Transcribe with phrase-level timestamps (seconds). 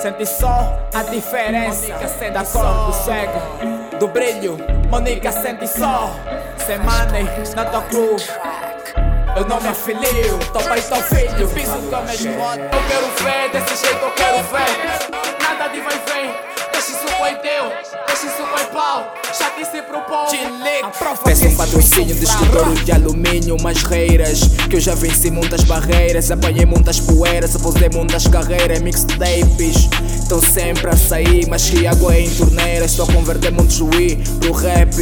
[0.00, 1.92] Sente só a diferença
[2.32, 3.40] da cor do cego,
[3.98, 4.56] do brilho.
[4.88, 6.14] Monica sente só,
[6.56, 8.28] sem money na tua cruz.
[9.36, 11.48] Eu não me afilio, tô pai, tô filho.
[11.48, 14.87] Piso que eu mesmo Eu quero ver, desse jeito eu quero ver.
[19.88, 21.24] Pro povo.
[21.24, 24.40] Peço um patrocínio de escritório de alumínio, umas reiras.
[24.68, 29.88] Que eu já venci muitas barreiras, apanhei muitas poeiras, apostei muitas carreiras, mixtapes.
[30.22, 32.90] Estão sempre a sair, mas que água é em torneiras.
[32.90, 34.97] Estou a converter muitos Wii pro rap.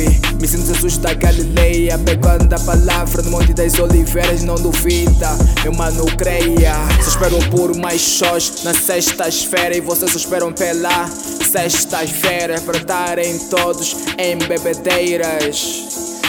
[0.46, 4.44] Sinto Jesus da Galileia, pegando a palavra no Monte das Oliveiras.
[4.44, 6.74] Não duvida, meu mano, creia.
[7.02, 13.96] Só espero por mais shows na sexta-feira e vocês esperam pela sextas-feiras para estarem todos
[14.18, 15.84] em bebedeiras.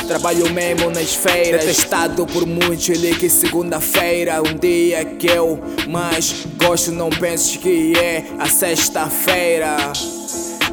[0.08, 2.90] Trabalho mesmo nas feiras, detestado por muitos.
[2.90, 6.92] Ele que segunda-feira, um dia que eu mais gosto.
[6.92, 9.92] Não penses que é a sexta-feira.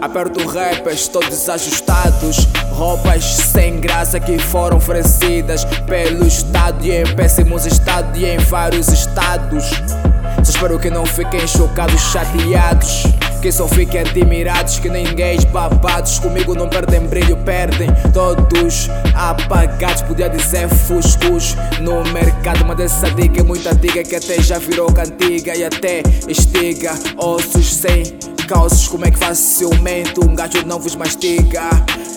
[0.01, 2.37] Aperto rappers todos ajustados,
[2.75, 8.89] roupas sem graça que foram oferecidas pelo Estado e em péssimos estados e em vários
[8.89, 9.71] estados.
[10.43, 13.05] Só espero que não fiquem chocados, chateados.
[13.41, 20.31] Que só fiquem admirados, que ninguém babados Comigo não perdem brilho, perdem todos apagados Podia
[20.31, 25.55] dizer fuscos no mercado Mas essa dica é muita dica que até já virou cantiga
[25.55, 28.24] E até estiga ossos sem
[28.55, 31.69] calços Como é que facilmente um gajo não vos mastiga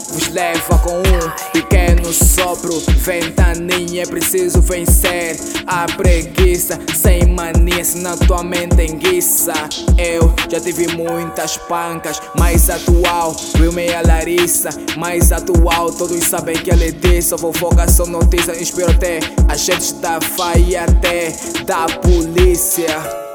[0.09, 2.81] Vos leva com um pequeno sopro.
[3.03, 6.79] Ventaninha, é preciso vencer a preguiça.
[6.95, 9.53] Sem mania, se na tua mente enguiça.
[9.97, 14.69] Eu já tive muitas pancas Mais atual, Will meia Larissa.
[14.95, 20.21] Mais atual, todos sabem que ela é disso Fofoca são notícias, inspiro até Agentes da
[20.21, 21.35] FAI até
[21.65, 23.26] da polícia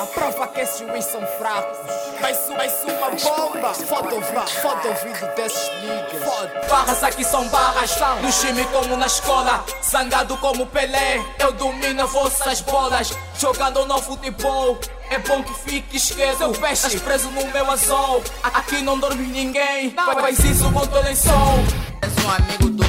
[0.00, 1.76] a prova que esses ruins são fracos.
[2.20, 3.74] Vai mais uma bomba.
[3.74, 6.24] Foda foda ouvido desses niggas.
[6.24, 6.66] Foda.
[6.68, 7.96] Barras aqui são barras.
[8.22, 9.64] No time como na escola.
[9.84, 11.22] Zangado como Pelé.
[11.38, 13.12] Eu domino vossas bolas.
[13.38, 14.78] Jogando no futebol.
[15.10, 16.48] É bom que fique esqueça.
[16.48, 18.22] O peixe Estás preso no meu azul.
[18.42, 19.90] Aqui não dorme ninguém.
[19.90, 21.58] Faz isso com teu lençol.
[22.00, 22.79] És um amigo do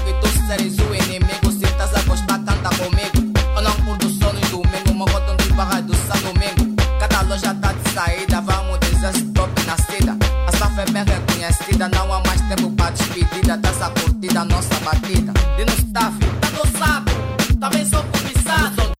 [11.71, 13.57] vida não há mais tempo pra despedida.
[13.57, 15.33] Dessa curtida, nossa batida.
[15.57, 17.11] De no staff, tá do sabe,
[17.59, 18.03] também sou